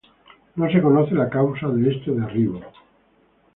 [0.55, 2.59] No se conoce la causa de este derribo.